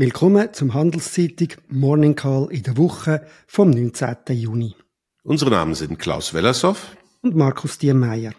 [0.00, 4.16] Willkommen zum Handelszeitung Morning Call in der Woche vom 19.
[4.28, 4.76] Juni.
[5.24, 8.32] Unsere Namen sind Klaus Wellershoff und Markus Diemeyer.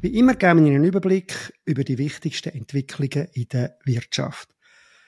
[0.00, 4.48] Wie immer geben wir Ihnen einen Überblick über die wichtigsten Entwicklungen in der Wirtschaft.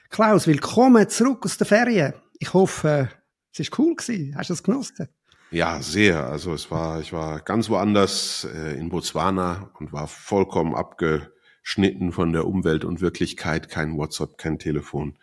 [0.09, 2.15] Klaus, willkommen zurück aus der Ferien.
[2.39, 3.11] Ich hoffe,
[3.51, 3.97] es war cool.
[4.37, 5.09] Hast du es genossen?
[5.51, 6.27] Ja, sehr.
[6.27, 12.33] Also es war, ich war ganz woanders äh, in Botswana und war vollkommen abgeschnitten von
[12.33, 13.69] der Umwelt und Wirklichkeit.
[13.69, 15.17] Kein WhatsApp, kein Telefon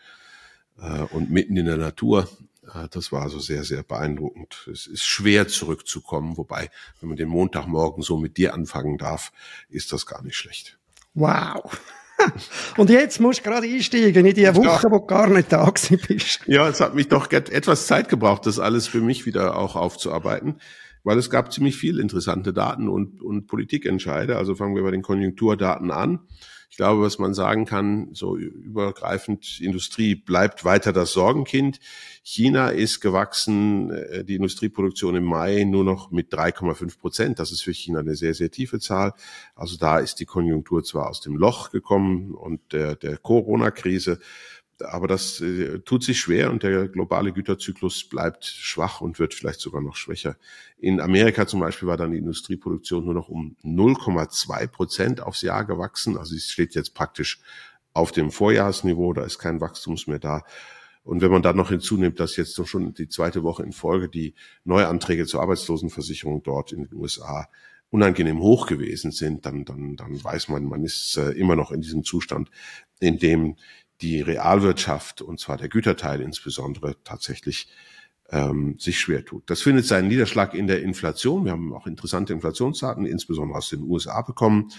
[0.79, 2.29] äh, und mitten in der Natur.
[2.73, 4.67] Äh, das war also sehr, sehr beeindruckend.
[4.71, 9.31] Es ist schwer zurückzukommen, wobei, wenn man den Montagmorgen so mit dir anfangen darf,
[9.69, 10.77] ist das gar nicht schlecht.
[11.13, 11.79] Wow.
[12.77, 15.71] Und jetzt musst du gerade einsteigen in die Woche, wo du gar nicht da
[16.07, 16.41] bist.
[16.45, 20.55] Ja, es hat mich doch etwas Zeit gebraucht, das alles für mich wieder auch aufzuarbeiten,
[21.03, 24.37] weil es gab ziemlich viel interessante Daten und, und Politikentscheide.
[24.37, 26.19] Also fangen wir bei den Konjunkturdaten an.
[26.73, 31.79] Ich glaube, was man sagen kann, so übergreifend, Industrie bleibt weiter das Sorgenkind.
[32.23, 37.37] China ist gewachsen, äh, die Industrieproduktion im Mai nur noch mit 3,5 Prozent.
[37.37, 39.13] Das ist für China eine sehr, sehr tiefe Zahl.
[39.53, 44.17] Also da ist die Konjunktur zwar aus dem Loch gekommen und der, der Corona-Krise,
[44.81, 49.59] aber das äh, tut sich schwer und der globale Güterzyklus bleibt schwach und wird vielleicht
[49.59, 50.35] sogar noch schwächer.
[50.77, 55.65] In Amerika zum Beispiel war dann die Industrieproduktion nur noch um 0,2 Prozent aufs Jahr
[55.65, 56.17] gewachsen.
[56.17, 57.39] Also es steht jetzt praktisch
[57.93, 60.43] auf dem Vorjahresniveau, da ist kein Wachstums mehr da.
[61.03, 64.33] Und wenn man dann noch hinzunimmt, dass jetzt schon die zweite Woche in Folge die
[64.63, 67.47] Neuanträge zur Arbeitslosenversicherung dort in den USA
[67.89, 71.81] unangenehm hoch gewesen sind, dann, dann, dann weiß man, man ist äh, immer noch in
[71.81, 72.49] diesem Zustand,
[72.99, 73.55] in dem
[74.03, 77.69] die Realwirtschaft, und zwar der Güterteil insbesondere, tatsächlich
[78.29, 79.49] ähm, sich schwer tut.
[79.49, 81.45] Das findet seinen Niederschlag in der Inflation.
[81.45, 84.69] Wir haben auch interessante Inflationsdaten, insbesondere aus den USA bekommen.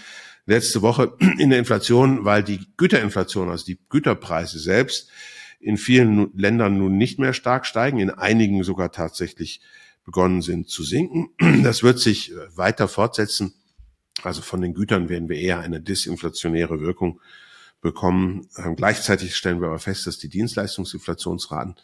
[0.45, 5.09] Letzte Woche in der Inflation, weil die Güterinflation, also die Güterpreise selbst,
[5.59, 9.61] in vielen Ländern nun nicht mehr stark steigen, in einigen sogar tatsächlich
[10.03, 11.29] begonnen sind zu sinken.
[11.63, 13.55] Das wird sich äh, weiter fortsetzen.
[14.21, 17.19] Also von den Gütern werden wir eher eine disinflationäre Wirkung
[17.85, 18.49] bekommen.
[18.57, 21.75] Ähm, gleichzeitig stellen wir aber fest, dass die Dienstleistungsinflationsraten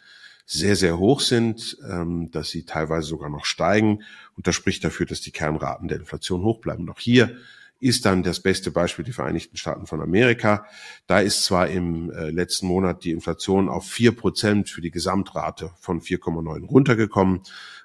[0.44, 4.02] sehr, sehr hoch sind, ähm, dass sie teilweise sogar noch steigen.
[4.36, 6.82] Und das spricht dafür, dass die Kernraten der Inflation hoch bleiben.
[6.82, 7.36] Und auch hier
[7.78, 10.66] ist dann das beste Beispiel die Vereinigten Staaten von Amerika.
[11.06, 15.70] Da ist zwar im äh, letzten Monat die Inflation auf vier Prozent für die Gesamtrate
[15.78, 17.42] von 4,9 runtergekommen,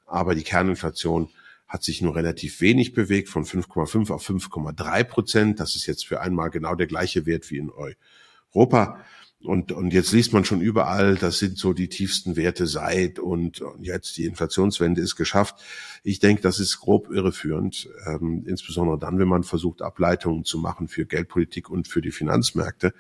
[0.08, 1.30] aber die Kerninflation
[1.68, 5.60] hat sich nur relativ wenig bewegt, von 5,5 auf 5,3 Prozent.
[5.60, 9.00] Das ist jetzt für einmal genau der gleiche Wert wie in Europa.
[9.44, 13.62] Und, und jetzt liest man schon überall, das sind so die tiefsten Werte seit und,
[13.62, 15.62] und jetzt die Inflationswende ist geschafft.
[16.04, 20.88] Ich denke, das ist grob irreführend, ähm, insbesondere dann, wenn man versucht, Ableitungen zu machen
[20.88, 22.94] für Geldpolitik und für die Finanzmärkte.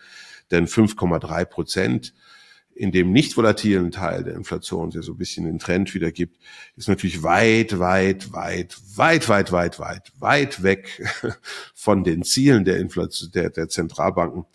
[0.51, 2.13] Denn 5,3 Prozent
[2.77, 6.38] in dem nicht volatilen Teil der Inflation, der so ein bisschen den Trend wiedergibt,
[6.75, 11.03] ist natürlich weit, weit, weit, weit, weit, weit, weit, weit weg
[11.73, 14.45] von den Zielen der Inflation, der, der Zentralbanken,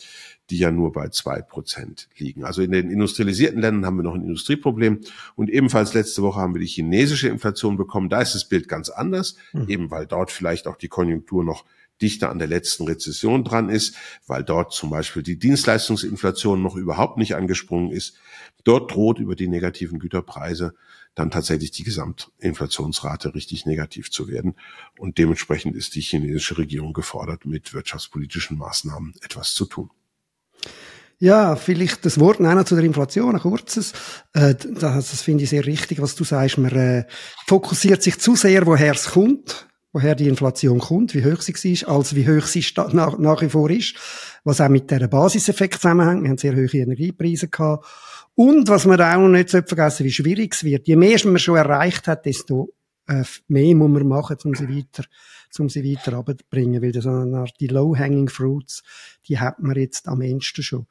[0.51, 2.45] die ja nur bei zwei Prozent liegen.
[2.45, 5.01] Also in den industrialisierten Ländern haben wir noch ein Industrieproblem.
[5.35, 8.09] Und ebenfalls letzte Woche haben wir die chinesische Inflation bekommen.
[8.09, 9.69] Da ist das Bild ganz anders, mhm.
[9.69, 11.65] eben weil dort vielleicht auch die Konjunktur noch
[12.01, 13.95] dichter an der letzten Rezession dran ist,
[14.27, 18.17] weil dort zum Beispiel die Dienstleistungsinflation noch überhaupt nicht angesprungen ist.
[18.65, 20.75] Dort droht über die negativen Güterpreise
[21.15, 24.55] dann tatsächlich die Gesamtinflationsrate richtig negativ zu werden.
[24.99, 29.91] Und dementsprechend ist die chinesische Regierung gefordert, mit wirtschaftspolitischen Maßnahmen etwas zu tun.
[31.19, 33.93] Ja, vielleicht das Wort noch zu der Inflation, ein kurzes.
[34.33, 36.59] Äh, das, das finde ich sehr richtig, was du sagst.
[36.59, 37.05] Man äh,
[37.47, 41.97] fokussiert sich zu sehr, woher es kommt woher die Inflation kommt, wie hoch sie war,
[41.97, 43.95] als wie hoch sie nach, nach wie vor ist,
[44.45, 46.23] was auch mit der Basiseffekt zusammenhängt.
[46.23, 47.87] Wir haben sehr hohe Energiepreise gehabt.
[48.35, 50.89] Und was man auch nicht vergessen wie schwierig es wird.
[50.89, 52.73] Je mehr man schon erreicht hat, desto
[53.07, 55.05] äh, mehr muss man machen, um sie weiter,
[55.59, 56.81] um sie weiter runterzubringen.
[56.83, 57.07] Weil das
[57.61, 58.83] die low-hanging fruits,
[59.29, 60.87] die hat man jetzt am ehesten schon.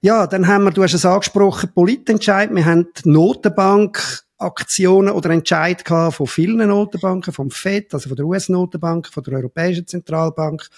[0.00, 2.54] Ja, dann haben wir, du hast es angesprochen, Politentscheid.
[2.54, 8.26] Wir haben die Notenbank Aktionen oder Entscheid von vielen Notenbanken, vom FED, also von der
[8.26, 10.68] US-Notenbank, von der Europäischen Zentralbank,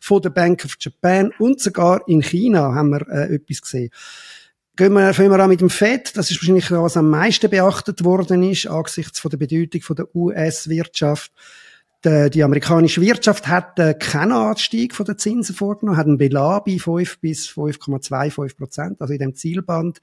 [0.00, 3.90] von der Bank of Japan und sogar in China haben wir äh, etwas gesehen.
[4.76, 6.16] Gehen wir, fangen wir an mit dem FED.
[6.16, 10.16] Das ist wahrscheinlich, was am meisten beachtet worden ist, angesichts von der Bedeutung von der
[10.16, 11.30] US-Wirtschaft.
[12.04, 16.64] Die, die amerikanische Wirtschaft hat äh, keinen Anstieg von den Zinsen vorgenommen, hat einen Belag
[16.64, 20.00] bei 5 bis 5,25 Prozent, also in dem Zielband.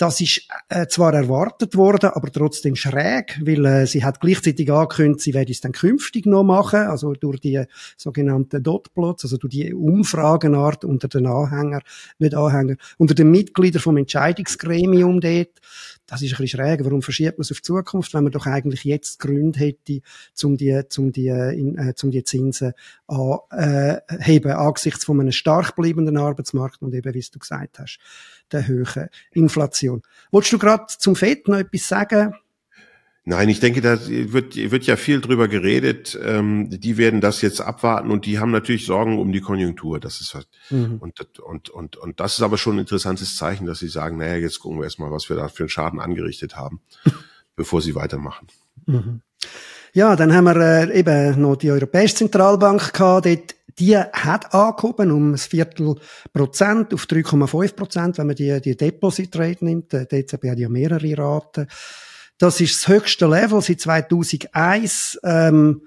[0.00, 5.20] Das ist äh, zwar erwartet worden, aber trotzdem schräg, weil äh, sie hat gleichzeitig angekündigt,
[5.20, 7.62] sie werde es dann künftig noch machen, also durch die
[7.98, 11.82] sogenannten Dotplots, also durch die Umfragenart unter den Anhängern,
[12.18, 15.60] nicht Anhänger, unter den Mitgliedern vom Entscheidungsgremium dort
[16.10, 16.84] das ist ein bisschen schräg.
[16.84, 20.00] Warum verschiebt man es auf die Zukunft, wenn man doch eigentlich jetzt Gründe hätte,
[20.42, 22.72] um die, um die, in, äh, um die Zinsen
[23.06, 28.00] anheben, äh, angesichts von einem stark bleibenden Arbeitsmarkt und eben, wie du gesagt hast,
[28.50, 30.02] der hohen Inflation.
[30.32, 32.34] Wolltest du gerade zum FED noch etwas sagen?
[33.30, 36.18] Nein, ich denke, da wird, wird ja viel drüber geredet.
[36.20, 40.00] Ähm, die werden das jetzt abwarten und die haben natürlich Sorgen um die Konjunktur.
[40.00, 40.96] Das ist halt, mhm.
[40.98, 44.34] und, und, und, und das ist aber schon ein interessantes Zeichen, dass sie sagen, naja,
[44.34, 46.80] jetzt gucken wir erstmal, was wir da für einen Schaden angerichtet haben,
[47.54, 48.48] bevor sie weitermachen.
[48.86, 49.20] Mhm.
[49.92, 53.26] Ja, dann haben wir äh, eben noch die Europäische Zentralbank gehabt.
[53.26, 55.94] Dort, die hat angehoben um ein Viertel
[56.32, 59.92] Prozent auf 3,5 Prozent, wenn man die, die Deposit Rate nimmt.
[59.92, 61.68] Die DZB hat ja mehrere Raten.
[62.40, 65.20] Das ist das höchste Level seit 2001.
[65.24, 65.82] Ähm,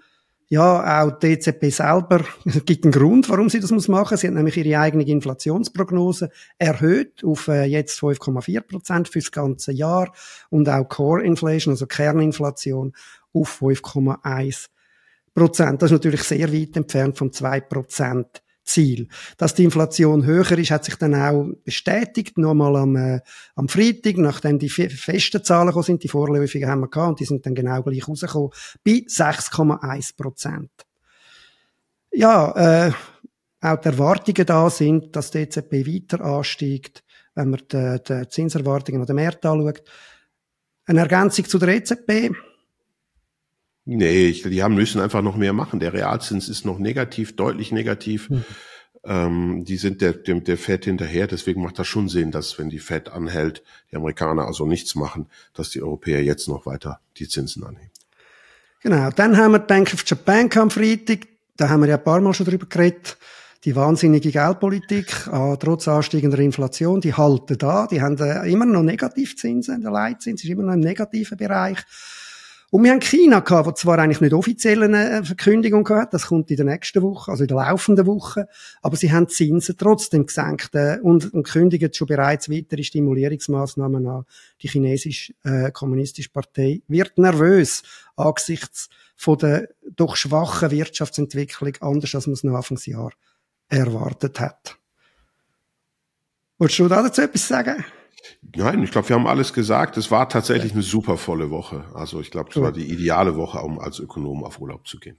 [0.50, 2.24] ja, auch die EZB selber,
[2.66, 4.18] gibt einen Grund, warum sie das muss machen.
[4.18, 6.30] Sie hat nämlich ihre eigene Inflationsprognose
[6.60, 10.14] erhöht auf äh, jetzt 5,4 Prozent fürs ganze Jahr
[10.52, 12.94] und auch Core Inflation, also Kerninflation,
[13.34, 14.68] auf 5,1
[15.34, 15.82] Prozent.
[15.82, 19.08] Das ist natürlich sehr weit entfernt vom 2 Prozent Ziel.
[19.38, 22.38] Dass die Inflation höher ist, hat sich dann auch bestätigt.
[22.38, 23.20] Nochmal am, äh,
[23.56, 27.26] am Freitag, nachdem die festen Zahlen gekommen sind, die vorläufigen haben wir gehabt, und die
[27.26, 28.50] sind dann genau gleich rausgekommen,
[28.84, 30.72] bei 6,1 Prozent.
[32.12, 32.92] Ja, äh,
[33.62, 39.02] auch die Erwartungen da sind, dass die EZB weiter ansteigt, wenn man die, die Zinserwartungen
[39.02, 39.84] an den Märkten anschaut.
[40.86, 42.32] Eine Ergänzung zu der EZB.
[43.86, 45.80] Nee, ich, die haben müssen einfach noch mehr machen.
[45.80, 48.30] Der Realzins ist noch negativ, deutlich negativ.
[48.30, 48.46] Mhm.
[49.06, 51.28] Ähm, die sind der, der, der Fed hinterher.
[51.28, 55.28] Deswegen macht das schon Sinn, dass wenn die Fed anhält, die Amerikaner also nichts machen,
[55.54, 57.92] dass die Europäer jetzt noch weiter die Zinsen anheben.
[58.82, 59.10] Genau.
[59.12, 61.28] Dann haben wir die Bank of Japan am Freitag.
[61.58, 63.18] Da haben wir ja ein paar Mal schon drüber geredet.
[63.66, 67.88] Die wahnsinnige Geldpolitik, äh, trotz ansteigender Inflation, die halten da.
[67.88, 69.82] Die haben äh, immer noch Negativzinsen.
[69.82, 71.78] Der Leitzins ist immer noch im negativen Bereich.
[72.74, 76.50] Und wir haben China gehabt, wo zwar eigentlich nicht offiziell eine Verkündigung gehabt, das kommt
[76.50, 78.48] in der nächsten Woche, also in der laufenden Woche,
[78.82, 84.26] aber sie haben Zinsen trotzdem gesenkt äh, und, und kündigen schon bereits weitere Stimulierungsmaßnahmen an.
[84.60, 87.84] Die chinesische äh, kommunistische Partei wird nervös
[88.16, 93.12] angesichts von der doch schwachen Wirtschaftsentwicklung, anders als man es noch Anfangsjahr
[93.70, 94.80] erwartet hat.
[96.58, 97.86] Wolltest du dazu etwas sagen?
[98.56, 99.98] Nein, ich glaube, wir haben alles gesagt.
[99.98, 101.86] Es war tatsächlich eine super volle Woche.
[101.94, 105.18] Also ich glaube, es war die ideale Woche, um als Ökonom auf Urlaub zu gehen.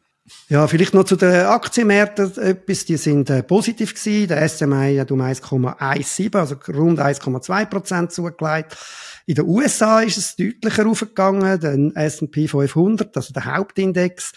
[0.48, 2.86] Ja, vielleicht noch zu den Aktienmärkten etwas.
[2.86, 4.28] Die sind äh, positiv gewesen.
[4.28, 8.76] Der SMI hat um 1,17, also rund 1,2 Prozent zugelegt.
[9.26, 11.60] In den USA ist es deutlicher aufgegangen.
[11.60, 14.32] Der S&P 500, also der Hauptindex,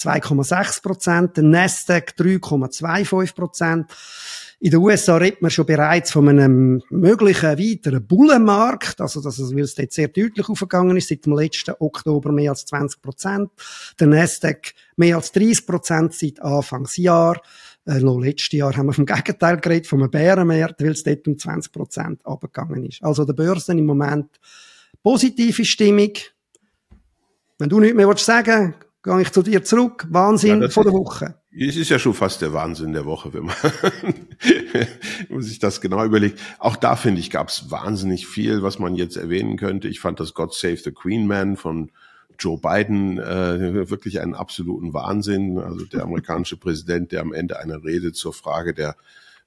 [0.00, 1.36] 2,6 Prozent.
[1.36, 3.90] Der Nasdaq 3,25 Prozent.
[4.64, 9.52] In den USA redet man schon bereits von einem möglichen weiteren Bullenmarkt, also dass es,
[9.52, 13.50] weil es dort sehr deutlich aufgegangen ist, seit dem letzten Oktober mehr als 20 Prozent.
[13.98, 17.42] Der Nasdaq mehr als 30 Prozent seit Anfangsjahr.
[17.86, 21.36] Äh, noch letztes Jahr haben wir vom Gegenteil geredet, vom Bärenmarkt, weil es dort um
[21.36, 23.02] 20 Prozent abgegangen ist.
[23.02, 24.28] Also der Börsen im Moment
[25.02, 26.12] positive Stimmung.
[27.58, 30.06] Wenn du nichts mehr sagen willst, gehe ich zu dir zurück.
[30.08, 31.41] Wahnsinn ja, von der Woche.
[31.54, 33.56] Es ist ja schon fast der Wahnsinn der Woche, wenn man,
[34.72, 34.86] wenn
[35.28, 36.40] man sich das genau überlegt.
[36.58, 39.88] Auch da finde ich, gab es wahnsinnig viel, was man jetzt erwähnen könnte.
[39.88, 41.90] Ich fand das God Save the Queen Man von
[42.38, 45.58] Joe Biden äh, wirklich einen absoluten Wahnsinn.
[45.58, 48.96] Also der amerikanische Präsident, der am Ende eine Rede zur Frage der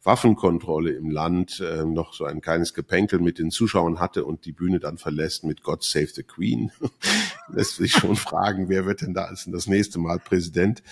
[0.03, 4.51] Waffenkontrolle im Land äh, noch so ein kleines Gepenkel mit den Zuschauern hatte und die
[4.51, 6.71] Bühne dann verlässt mit God Save the Queen.
[7.47, 10.83] Lässt sich schon fragen, wer wird denn da als das nächste Mal Präsident?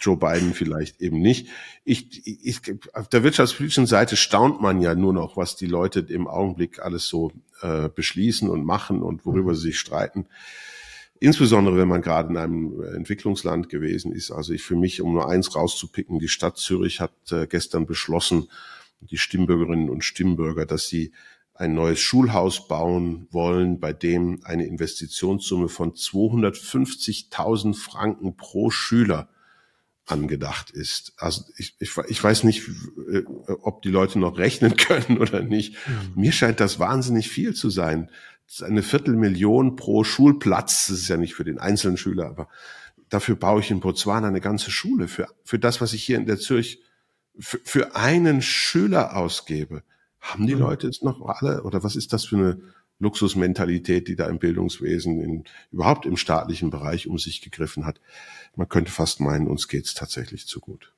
[0.00, 1.48] Joe Biden vielleicht eben nicht.
[1.84, 2.60] Ich, ich,
[2.94, 7.06] auf der wirtschaftspolitischen Seite staunt man ja nur noch, was die Leute im Augenblick alles
[7.06, 10.26] so äh, beschließen und machen und worüber sie sich streiten.
[11.22, 14.30] Insbesondere wenn man gerade in einem Entwicklungsland gewesen ist.
[14.30, 18.48] Also ich für mich, um nur eins rauszupicken, die Stadt Zürich hat äh, gestern beschlossen,
[19.00, 21.12] die Stimmbürgerinnen und Stimmbürger, dass sie
[21.54, 29.28] ein neues Schulhaus bauen wollen, bei dem eine Investitionssumme von 250.000 Franken pro Schüler
[30.10, 31.12] angedacht ist.
[31.16, 32.68] Also ich, ich, ich weiß nicht,
[33.12, 33.22] äh,
[33.62, 35.74] ob die Leute noch rechnen können oder nicht.
[35.86, 36.20] Mhm.
[36.20, 38.10] Mir scheint das wahnsinnig viel zu sein.
[38.62, 40.88] eine Viertelmillion pro Schulplatz.
[40.88, 42.48] Das ist ja nicht für den einzelnen Schüler, aber
[43.08, 45.08] dafür baue ich in Botswana eine ganze Schule.
[45.08, 46.80] Für, für das, was ich hier in der Zürich
[47.38, 49.82] für, für einen Schüler ausgebe.
[50.20, 50.60] Haben die mhm.
[50.60, 52.60] Leute jetzt noch alle, oder was ist das für eine
[53.00, 58.00] Luxusmentalität, die da im Bildungswesen, in, überhaupt im staatlichen Bereich um sich gegriffen hat.
[58.54, 60.92] Man könnte fast meinen, uns geht's tatsächlich zu gut.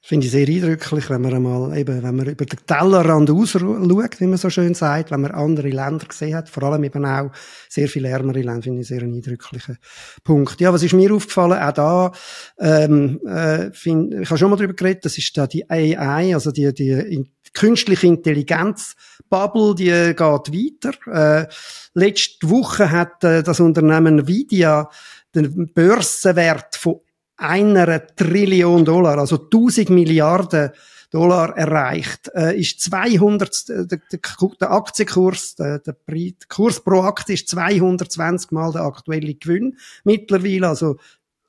[0.00, 4.26] Finde ich sehr eindrücklich, wenn man einmal eben, wenn man über den Tellerrand rausschaut, wie
[4.26, 7.30] man so schön sagt, wenn man andere Länder gesehen hat, vor allem eben auch
[7.68, 9.76] sehr viele ärmere Länder, finde ich sehr einen eindrücklichen
[10.24, 10.60] Punkt.
[10.60, 11.60] Ja, was ist mir aufgefallen?
[11.60, 12.12] Auch da,
[12.58, 16.52] ähm, äh, find, ich habe schon mal darüber geredet, das ist da die AI, also
[16.52, 18.94] die, die in, künstliche Intelligenz
[19.28, 21.42] Bubble, die geht weiter.
[21.42, 21.48] Äh,
[21.92, 24.88] letzte Woche hat äh, das Unternehmen Nvidia
[25.34, 27.00] den Börsenwert von
[27.38, 30.70] einer Trillion Dollar, also 1000 Milliarden
[31.10, 34.20] Dollar erreicht, äh, ist 200, der, der,
[34.60, 35.96] der Aktienkurs, der, der,
[36.48, 40.96] Kurs pro Aktie ist 220 mal der aktuelle Gewinn mittlerweile, also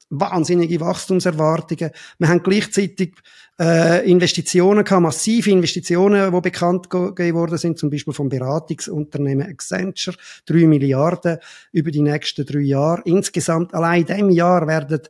[0.10, 1.92] wahnsinnige Wachstumserwartungen.
[2.18, 3.16] Wir haben gleichzeitig
[3.60, 10.16] äh, Investitionen gehabt, massive Investitionen, die bekannt gegeben worden sind, zum Beispiel vom Beratungsunternehmen Accenture,
[10.46, 11.38] drei Milliarden
[11.74, 13.02] über die nächsten drei Jahre.
[13.06, 15.02] Insgesamt allein in diesem Jahr werden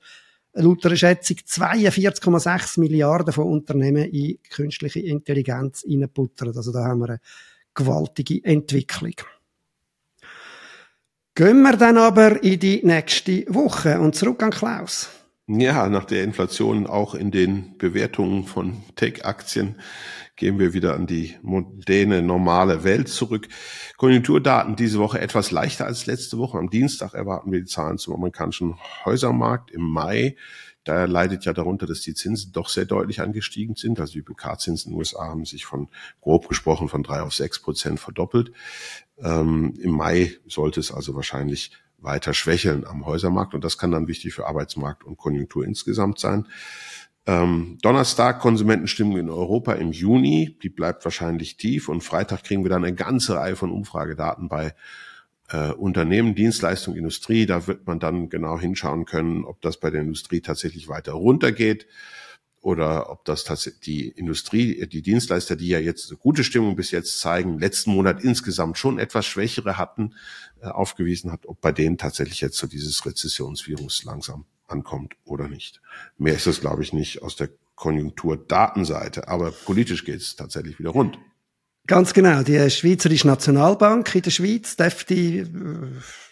[0.53, 6.55] laut einer Schätzung 42,6 Milliarden von Unternehmen in künstliche Intelligenz reinputtern.
[6.55, 7.19] Also da haben wir eine
[7.73, 9.13] gewaltige Entwicklung.
[11.35, 15.09] Gehen wir dann aber in die nächste Woche und zurück an Klaus.
[15.47, 19.79] Ja, nach der Inflation auch in den Bewertungen von Tech-Aktien
[20.39, 23.49] gehen wir wieder an die moderne, normale Welt zurück.
[23.97, 26.57] Konjunkturdaten diese Woche etwas leichter als letzte Woche.
[26.57, 30.37] Am Dienstag erwarten wir die Zahlen zum amerikanischen Häusermarkt im Mai.
[30.85, 33.99] Da leidet ja darunter, dass die Zinsen doch sehr deutlich angestiegen sind.
[33.99, 35.89] Also die BK-Zinsen in den USA haben sich von,
[36.21, 38.53] grob gesprochen, von drei auf sechs Prozent verdoppelt.
[39.21, 44.07] Ähm, Im Mai sollte es also wahrscheinlich weiter schwächeln am Häusermarkt und das kann dann
[44.07, 46.47] wichtig für Arbeitsmarkt und Konjunktur insgesamt sein.
[47.29, 52.69] Ähm, Donnerstag Konsumentenstimmung in Europa im Juni, die bleibt wahrscheinlich tief und Freitag kriegen wir
[52.71, 54.73] dann eine ganze Reihe von Umfragedaten bei
[55.49, 57.45] äh, Unternehmen, Dienstleistung, Industrie.
[57.45, 61.85] Da wird man dann genau hinschauen können, ob das bei der Industrie tatsächlich weiter runtergeht
[62.61, 66.89] oder ob das tatsächlich die Industrie, die Dienstleister, die ja jetzt eine gute Stimmung bis
[66.89, 70.15] jetzt zeigen, letzten Monat insgesamt schon etwas schwächere hatten,
[70.63, 75.81] äh, aufgewiesen hat, ob bei denen tatsächlich jetzt so dieses Rezessionsvirus langsam ankommt oder nicht.
[76.17, 80.89] Mehr ist es, glaube ich, nicht aus der Konjunkturdatenseite, aber politisch geht es tatsächlich wieder
[80.89, 81.17] rund.
[81.87, 82.43] Ganz genau.
[82.43, 85.47] Die Schweizerische Nationalbank in der Schweiz dürfte äh,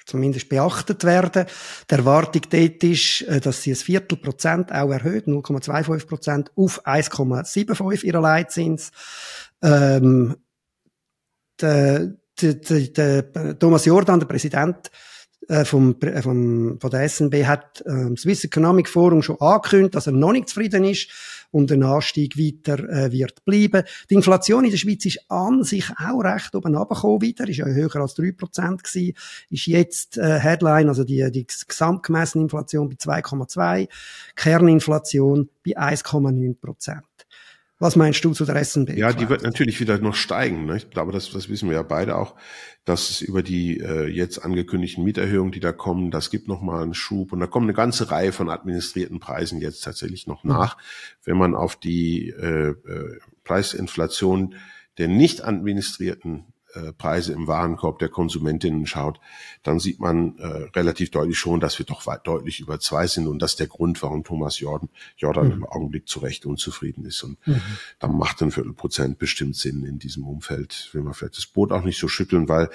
[0.06, 1.48] zumindest beachtet werden.
[1.90, 6.86] Die Erwartung dort ist, äh, dass sie ein Viertel Prozent auch erhöht, 0,25 Prozent auf
[6.86, 8.92] 1,75 ihrer Leitzins.
[9.64, 10.36] Ähm,
[11.60, 12.84] der, der,
[13.24, 14.92] der Thomas Jordan, der Präsident
[15.48, 20.08] äh, vom, äh, vom, von der SNB hat äh, Swiss Economic Forum schon angekündigt, dass
[20.08, 21.10] er noch nicht zufrieden ist
[21.52, 23.84] und der Anstieg weiter äh, wird bleiben.
[24.10, 27.66] Die Inflation in der Schweiz ist an sich auch recht oben runtergekommen wieder, ist ja
[27.66, 29.14] höher als 3% gewesen,
[29.50, 33.88] ist jetzt äh, Headline, also die, die gesamtgemessene Inflation bei 2,2,
[34.36, 37.02] Kerninflation bei 1,9%.
[37.80, 38.98] Was meinst du zu der SNB?
[38.98, 40.66] Ja, die wird natürlich wieder noch steigen.
[40.66, 40.78] Ne?
[40.78, 42.36] Ich glaube, das, das wissen wir ja beide auch,
[42.86, 46.96] dass es über die äh, jetzt angekündigten Mieterhöhungen, die da kommen, das gibt nochmal einen
[46.96, 50.52] Schub und da kommen eine ganze Reihe von administrierten Preisen jetzt tatsächlich noch mhm.
[50.52, 50.78] nach.
[51.24, 54.56] Wenn man auf die äh, äh, Preisinflation
[54.98, 56.46] der nicht administrierten
[56.98, 59.20] Preise im Warenkorb der Konsumentinnen schaut,
[59.64, 60.46] dann sieht man äh,
[60.76, 63.68] relativ deutlich schon, dass wir doch weit deutlich über zwei sind und das ist der
[63.68, 65.54] Grund, warum Thomas Jordan, Jordan mhm.
[65.54, 67.24] im Augenblick zu Recht unzufrieden ist.
[67.24, 67.62] Und mhm.
[68.00, 70.90] dann macht ein Viertelprozent bestimmt Sinn in diesem Umfeld.
[70.94, 72.70] Will man vielleicht das Boot auch nicht so schütteln, weil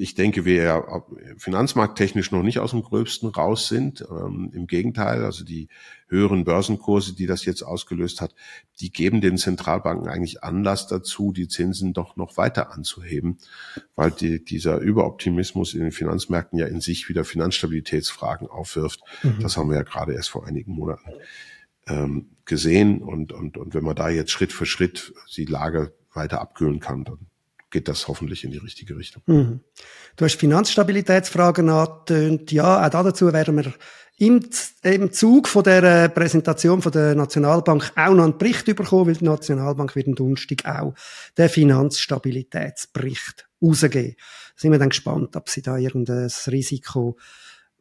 [0.00, 1.04] ich denke, wir ja
[1.36, 4.02] finanzmarkttechnisch noch nicht aus dem Gröbsten raus sind.
[4.10, 5.68] Ähm, Im Gegenteil, also die
[6.08, 8.34] höheren Börsenkurse, die das jetzt ausgelöst hat,
[8.80, 13.38] die geben den Zentralbanken eigentlich Anlass dazu, die Zinsen doch noch weiter anzuheben,
[13.94, 19.00] weil die, dieser Überoptimismus in den Finanzmärkten ja in sich wieder Finanzstabilitätsfragen aufwirft.
[19.22, 19.40] Mhm.
[19.42, 21.10] Das haben wir ja gerade erst vor einigen Monaten
[21.86, 23.02] ähm, gesehen.
[23.02, 27.04] Und, und, und wenn man da jetzt Schritt für Schritt die Lage weiter abkühlen kann,
[27.04, 27.29] dann
[27.70, 29.22] geht das hoffentlich in die richtige Richtung.
[29.26, 29.60] Mhm.
[30.16, 32.52] Du hast Finanzstabilitätsfragen angetönt.
[32.52, 33.72] Ja, auch dazu werden wir
[34.18, 34.44] im,
[34.82, 39.14] im Zug von der äh, Präsentation von der Nationalbank auch noch einen Bericht bekommen, weil
[39.14, 40.94] die Nationalbank wird am Donnerstag auch
[41.38, 44.16] den Finanzstabilitätsbericht rausgeben.
[44.16, 44.22] Da
[44.56, 47.16] sind wir dann gespannt, ob sie da irgendein Risiko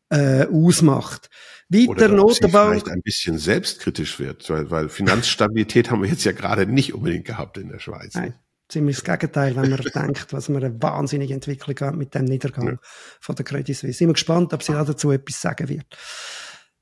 [0.09, 1.29] äh, ausmacht.
[1.67, 2.71] Weiter Oder Notenbank.
[2.71, 7.25] vielleicht ein bisschen selbstkritisch wird, weil, weil Finanzstabilität haben wir jetzt ja gerade nicht unbedingt
[7.25, 8.15] gehabt in der Schweiz.
[8.15, 8.33] Nein
[8.69, 12.67] ziemlich das Gegenteil, wenn man denkt, was man eine wahnsinnige Entwicklung hat mit dem Niedergang
[12.67, 12.77] ja.
[13.19, 13.91] von der Credit Suisse.
[13.91, 15.85] Ich bin gespannt, ob sie dazu etwas sagen wird.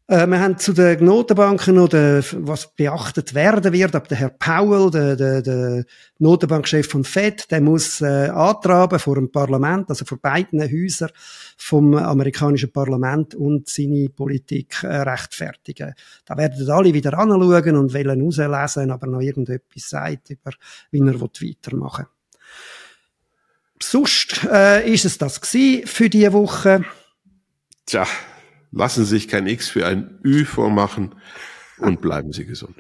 [0.10, 4.30] Äh, wir haben zu den Notenbanken noch, den, was beachtet werden wird, ab der Herr
[4.30, 5.84] Powell, der, der, der
[6.20, 11.10] Notenbankchef von Fed, der muss äh, antraben vor dem Parlament, also vor beiden Häusern
[11.58, 15.94] vom amerikanischen Parlament und seine Politik äh, rechtfertigen.
[16.26, 20.52] Da werden alle wieder anschauen und wollen rauslesen, aber noch irgendetwas sagt über,
[20.90, 22.40] wie er weitermachen will.
[23.84, 26.86] Sonst äh, ist es das für diese Woche.
[27.86, 28.08] Tja,
[28.78, 31.16] lassen Sie sich kein X für ein Ü vormachen
[31.78, 32.76] und bleiben Sie gesund.